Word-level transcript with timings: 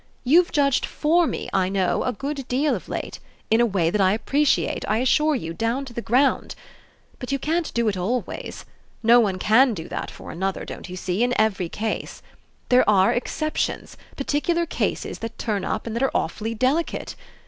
You've 0.23 0.51
judged 0.51 0.83
FOR 0.87 1.27
me, 1.27 1.47
I 1.53 1.69
know, 1.69 2.01
a 2.03 2.11
good 2.11 2.47
deal, 2.47 2.73
of 2.73 2.89
late, 2.89 3.19
in 3.51 3.61
a 3.61 3.67
way 3.67 3.91
that 3.91 4.01
I 4.01 4.13
appreciate, 4.13 4.83
I 4.87 4.97
assure 4.97 5.35
you, 5.35 5.53
down 5.53 5.85
to 5.85 5.93
the 5.93 6.01
ground. 6.01 6.55
But 7.19 7.31
you 7.31 7.37
can't 7.37 7.71
do 7.75 7.87
it 7.87 7.95
always; 7.95 8.65
no 9.03 9.19
one 9.19 9.37
can 9.37 9.75
do 9.75 9.87
that 9.89 10.09
for 10.09 10.31
another, 10.31 10.65
don't 10.65 10.89
you 10.89 10.95
see, 10.95 11.21
in 11.21 11.39
every 11.39 11.69
case. 11.69 12.23
There 12.69 12.87
are 12.89 13.13
exceptions, 13.13 13.95
particular 14.17 14.65
cases 14.65 15.19
that 15.19 15.37
turn 15.37 15.63
up 15.63 15.85
and 15.85 15.95
that 15.95 16.01
are 16.01 16.11
awfully 16.17 16.55
delicate. 16.55 17.13